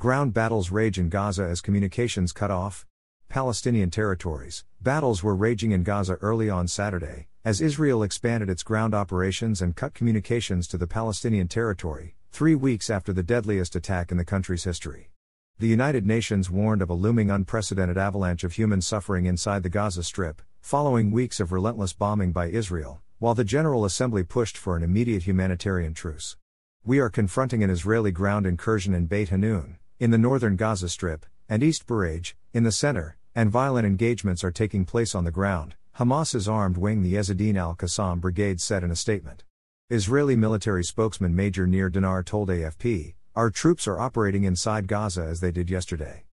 Ground 0.00 0.32
battles 0.32 0.70
rage 0.70 0.98
in 0.98 1.10
Gaza 1.10 1.44
as 1.44 1.60
communications 1.60 2.32
cut 2.32 2.50
off. 2.50 2.86
Palestinian 3.28 3.90
territories. 3.90 4.64
Battles 4.80 5.22
were 5.22 5.36
raging 5.36 5.72
in 5.72 5.82
Gaza 5.82 6.14
early 6.22 6.48
on 6.48 6.68
Saturday, 6.68 7.28
as 7.44 7.60
Israel 7.60 8.02
expanded 8.02 8.48
its 8.48 8.62
ground 8.62 8.94
operations 8.94 9.60
and 9.60 9.76
cut 9.76 9.92
communications 9.92 10.66
to 10.68 10.78
the 10.78 10.86
Palestinian 10.86 11.48
territory, 11.48 12.14
three 12.30 12.54
weeks 12.54 12.88
after 12.88 13.12
the 13.12 13.22
deadliest 13.22 13.76
attack 13.76 14.10
in 14.10 14.16
the 14.16 14.24
country's 14.24 14.64
history. 14.64 15.10
The 15.58 15.68
United 15.68 16.06
Nations 16.06 16.48
warned 16.48 16.80
of 16.80 16.88
a 16.88 16.94
looming 16.94 17.30
unprecedented 17.30 17.98
avalanche 17.98 18.42
of 18.42 18.54
human 18.54 18.80
suffering 18.80 19.26
inside 19.26 19.62
the 19.62 19.68
Gaza 19.68 20.02
Strip, 20.02 20.40
following 20.62 21.10
weeks 21.10 21.40
of 21.40 21.52
relentless 21.52 21.92
bombing 21.92 22.32
by 22.32 22.46
Israel, 22.46 23.02
while 23.18 23.34
the 23.34 23.44
General 23.44 23.84
Assembly 23.84 24.22
pushed 24.22 24.56
for 24.56 24.78
an 24.78 24.82
immediate 24.82 25.24
humanitarian 25.24 25.92
truce. 25.92 26.38
We 26.86 27.00
are 27.00 27.10
confronting 27.10 27.62
an 27.62 27.68
Israeli 27.68 28.12
ground 28.12 28.46
incursion 28.46 28.94
in 28.94 29.04
Beit 29.04 29.28
Hanun, 29.28 29.76
in 30.00 30.10
the 30.10 30.16
northern 30.16 30.56
Gaza 30.56 30.88
Strip, 30.88 31.26
and 31.46 31.62
East 31.62 31.86
Bureij, 31.86 32.32
in 32.54 32.62
the 32.62 32.72
center, 32.72 33.18
and 33.34 33.50
violent 33.50 33.86
engagements 33.86 34.42
are 34.42 34.50
taking 34.50 34.86
place 34.86 35.14
on 35.14 35.24
the 35.24 35.30
ground, 35.30 35.74
Hamas's 35.96 36.48
armed 36.48 36.78
wing 36.78 37.02
the 37.02 37.16
Ezzedine 37.16 37.58
al 37.58 37.74
Qassam 37.74 38.18
brigade 38.18 38.62
said 38.62 38.82
in 38.82 38.90
a 38.90 38.96
statement. 38.96 39.44
Israeli 39.90 40.36
military 40.36 40.82
spokesman 40.84 41.36
Major 41.36 41.66
Nir 41.66 41.90
Dinar 41.90 42.22
told 42.22 42.48
AFP, 42.48 43.12
Our 43.36 43.50
troops 43.50 43.86
are 43.86 44.00
operating 44.00 44.44
inside 44.44 44.86
Gaza 44.86 45.22
as 45.22 45.40
they 45.40 45.52
did 45.52 45.68
yesterday. 45.68 46.24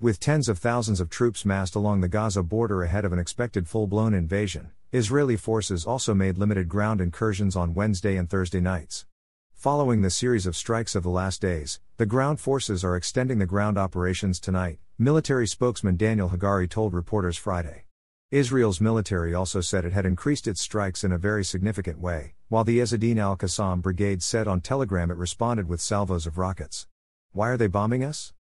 With 0.00 0.18
tens 0.18 0.48
of 0.48 0.58
thousands 0.58 0.98
of 0.98 1.10
troops 1.10 1.44
massed 1.44 1.74
along 1.74 2.00
the 2.00 2.08
Gaza 2.08 2.42
border 2.42 2.82
ahead 2.82 3.04
of 3.04 3.12
an 3.12 3.18
expected 3.18 3.68
full 3.68 3.86
blown 3.86 4.14
invasion, 4.14 4.70
Israeli 4.90 5.36
forces 5.36 5.84
also 5.84 6.14
made 6.14 6.38
limited 6.38 6.66
ground 6.66 7.02
incursions 7.02 7.56
on 7.56 7.74
Wednesday 7.74 8.16
and 8.16 8.30
Thursday 8.30 8.60
nights. 8.60 9.04
Following 9.52 10.00
the 10.00 10.08
series 10.08 10.46
of 10.46 10.56
strikes 10.56 10.94
of 10.94 11.02
the 11.02 11.10
last 11.10 11.42
days, 11.42 11.80
the 11.98 12.04
ground 12.04 12.38
forces 12.38 12.84
are 12.84 12.94
extending 12.94 13.38
the 13.38 13.46
ground 13.46 13.78
operations 13.78 14.38
tonight, 14.38 14.78
military 14.98 15.46
spokesman 15.46 15.96
Daniel 15.96 16.28
Hagari 16.28 16.68
told 16.68 16.92
reporters 16.92 17.38
Friday. 17.38 17.86
Israel's 18.30 18.82
military 18.82 19.32
also 19.32 19.62
said 19.62 19.86
it 19.86 19.94
had 19.94 20.04
increased 20.04 20.46
its 20.46 20.60
strikes 20.60 21.04
in 21.04 21.10
a 21.12 21.16
very 21.16 21.42
significant 21.42 21.98
way, 21.98 22.34
while 22.48 22.64
the 22.64 22.80
Ezzedine 22.80 23.16
al 23.16 23.34
Qassam 23.34 23.80
brigade 23.80 24.22
said 24.22 24.46
on 24.46 24.60
Telegram 24.60 25.10
it 25.10 25.16
responded 25.16 25.68
with 25.68 25.80
salvos 25.80 26.26
of 26.26 26.36
rockets. 26.36 26.86
Why 27.32 27.48
are 27.48 27.56
they 27.56 27.66
bombing 27.66 28.04
us? 28.04 28.34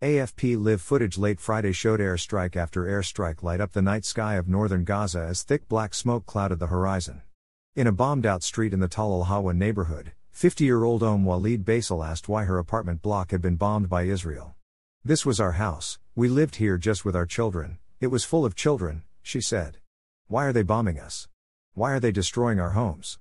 AFP 0.00 0.58
live 0.58 0.80
footage 0.80 1.18
late 1.18 1.40
Friday 1.40 1.72
showed 1.72 2.00
airstrike 2.00 2.56
after 2.56 2.84
airstrike 2.84 3.42
light 3.42 3.60
up 3.60 3.72
the 3.72 3.82
night 3.82 4.06
sky 4.06 4.36
of 4.36 4.48
northern 4.48 4.84
Gaza 4.84 5.20
as 5.20 5.42
thick 5.42 5.68
black 5.68 5.92
smoke 5.92 6.24
clouded 6.24 6.58
the 6.58 6.68
horizon. 6.68 7.20
In 7.76 7.86
a 7.86 7.92
bombed 7.92 8.24
out 8.24 8.42
street 8.42 8.72
in 8.72 8.80
the 8.80 8.88
Tal 8.88 9.12
al 9.12 9.24
Hawa 9.24 9.52
neighborhood, 9.52 10.12
50 10.38 10.64
year 10.64 10.84
old 10.84 11.02
Om 11.02 11.24
Walid 11.24 11.64
Basil 11.64 12.04
asked 12.04 12.28
why 12.28 12.44
her 12.44 12.58
apartment 12.58 13.02
block 13.02 13.32
had 13.32 13.42
been 13.42 13.56
bombed 13.56 13.88
by 13.88 14.04
Israel. 14.04 14.54
This 15.04 15.26
was 15.26 15.40
our 15.40 15.54
house, 15.58 15.98
we 16.14 16.28
lived 16.28 16.54
here 16.62 16.78
just 16.78 17.04
with 17.04 17.16
our 17.16 17.26
children, 17.26 17.78
it 17.98 18.06
was 18.06 18.24
full 18.24 18.44
of 18.44 18.54
children, 18.54 19.02
she 19.20 19.40
said. 19.40 19.78
Why 20.28 20.44
are 20.46 20.52
they 20.52 20.62
bombing 20.62 21.00
us? 21.00 21.26
Why 21.74 21.90
are 21.90 21.98
they 21.98 22.12
destroying 22.12 22.60
our 22.60 22.70
homes? 22.70 23.18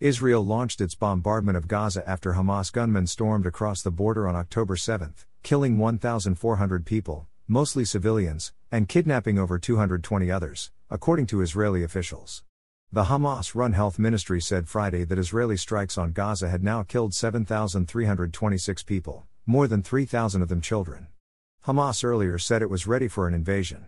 Israel 0.00 0.44
launched 0.44 0.82
its 0.82 0.94
bombardment 0.94 1.56
of 1.56 1.66
Gaza 1.66 2.06
after 2.06 2.34
Hamas 2.34 2.70
gunmen 2.70 3.06
stormed 3.06 3.46
across 3.46 3.80
the 3.80 3.90
border 3.90 4.28
on 4.28 4.36
October 4.36 4.76
7, 4.76 5.14
killing 5.42 5.78
1,400 5.78 6.84
people, 6.84 7.26
mostly 7.48 7.86
civilians, 7.86 8.52
and 8.70 8.86
kidnapping 8.86 9.38
over 9.38 9.58
220 9.58 10.30
others, 10.30 10.70
according 10.90 11.24
to 11.24 11.40
Israeli 11.40 11.82
officials. 11.82 12.44
The 12.94 13.06
Hamas 13.06 13.56
run 13.56 13.72
health 13.72 13.98
ministry 13.98 14.40
said 14.40 14.68
Friday 14.68 15.02
that 15.02 15.18
Israeli 15.18 15.56
strikes 15.56 15.98
on 15.98 16.12
Gaza 16.12 16.48
had 16.48 16.62
now 16.62 16.84
killed 16.84 17.12
7,326 17.12 18.82
people, 18.84 19.26
more 19.44 19.66
than 19.66 19.82
3,000 19.82 20.42
of 20.42 20.48
them 20.48 20.60
children. 20.60 21.08
Hamas 21.66 22.04
earlier 22.04 22.38
said 22.38 22.62
it 22.62 22.70
was 22.70 22.86
ready 22.86 23.08
for 23.08 23.26
an 23.26 23.34
invasion. 23.34 23.86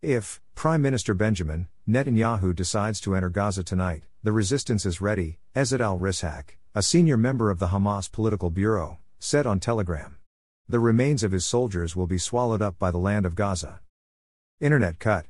If 0.00 0.40
Prime 0.54 0.80
Minister 0.80 1.12
Benjamin 1.12 1.68
Netanyahu 1.86 2.54
decides 2.54 2.98
to 3.02 3.14
enter 3.14 3.28
Gaza 3.28 3.62
tonight, 3.62 4.04
the 4.22 4.32
resistance 4.32 4.86
is 4.86 5.02
ready, 5.02 5.38
Izzat 5.54 5.82
al 5.82 5.98
Rishq, 5.98 6.56
a 6.74 6.82
senior 6.82 7.18
member 7.18 7.50
of 7.50 7.58
the 7.58 7.66
Hamas 7.66 8.10
political 8.10 8.48
bureau, 8.48 8.96
said 9.18 9.46
on 9.46 9.60
Telegram. 9.60 10.16
The 10.66 10.80
remains 10.80 11.22
of 11.22 11.32
his 11.32 11.44
soldiers 11.44 11.94
will 11.94 12.06
be 12.06 12.16
swallowed 12.16 12.62
up 12.62 12.78
by 12.78 12.90
the 12.90 12.96
land 12.96 13.26
of 13.26 13.34
Gaza. 13.34 13.80
Internet 14.60 14.98
cut. 14.98 15.26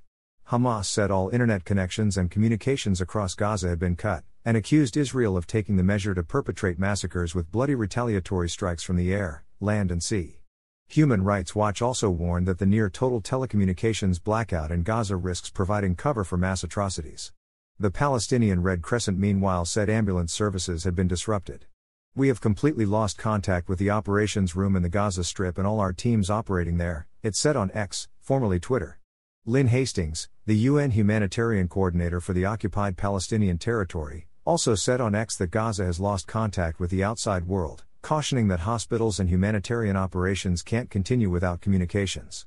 Hamas 0.51 0.85
said 0.85 1.11
all 1.11 1.29
internet 1.31 1.65
connections 1.65 2.17
and 2.17 2.31
communications 2.31 3.01
across 3.01 3.35
Gaza 3.35 3.69
had 3.69 3.81
been 3.81 3.97
cut, 3.97 4.23
and 4.45 4.57
accused 4.57 4.97
Israel 4.97 5.37
of 5.37 5.49
taking 5.49 5.77
the 5.77 5.83
measure 5.83 6.15
to 6.15 6.23
perpetrate 6.23 6.79
massacres 6.79 7.35
with 7.35 7.51
bloody 7.51 7.75
retaliatory 7.75 8.49
strikes 8.49 8.85
from 8.85 8.95
the 8.95 9.13
air, 9.13 9.45
land, 9.59 9.91
and 9.91 10.05
sea. 10.05 10.39
Human 10.87 11.25
Rights 11.25 11.57
Watch 11.57 11.83
also 11.83 12.09
warned 12.11 12.47
that 12.47 12.59
the 12.59 12.67
near 12.67 12.89
total 12.89 13.21
telecommunications 13.21 14.23
blackout 14.23 14.71
in 14.71 14.85
Gaza 14.85 15.17
risks 15.17 15.51
providing 15.51 15.97
cover 15.97 16.23
for 16.23 16.37
mass 16.37 16.63
atrocities. 16.63 17.33
The 17.81 17.91
Palestinian 17.91 18.63
Red 18.63 18.83
Crescent 18.83 19.19
meanwhile 19.19 19.65
said 19.65 19.91
ambulance 19.91 20.33
services 20.33 20.85
had 20.85 20.95
been 20.95 21.09
disrupted. 21.09 21.67
We 22.15 22.29
have 22.29 22.41
completely 22.41 22.87
lost 22.87 23.19
contact 23.19 23.69
with 23.69 23.81
the 23.81 23.91
operations 23.91 24.55
room 24.55 24.77
in 24.77 24.85
the 24.85 24.89
Gaza 24.89 25.25
Strip 25.25 25.59
and 25.59 25.67
all 25.67 25.81
our 25.81 25.93
teams 25.93 26.31
operating 26.31 26.77
there, 26.79 27.09
it 27.25 27.35
said 27.35 27.57
on 27.57 27.73
X, 27.75 28.07
formerly 28.21 28.61
Twitter. 28.61 29.01
Lynn 29.49 29.69
Hastings, 29.69 30.29
the 30.45 30.57
UN 30.57 30.91
humanitarian 30.91 31.69
coordinator 31.69 32.21
for 32.21 32.33
the 32.33 32.45
occupied 32.45 32.97
Palestinian 32.97 33.59
territory, 33.59 34.27
also 34.45 34.75
said 34.75 35.01
on 35.01 35.15
X 35.15 35.37
that 35.37 35.53
Gaza 35.53 35.85
has 35.85 36.01
lost 36.01 36.27
contact 36.27 36.81
with 36.81 36.91
the 36.91 37.05
outside 37.05 37.47
world, 37.47 37.85
cautioning 38.03 38.49
that 38.49 38.67
hospitals 38.67 39.21
and 39.21 39.31
humanitarian 39.31 39.97
operations 39.97 40.63
can't 40.63 40.91
continue 40.91 41.31
without 41.31 41.61
communications. 41.61 42.45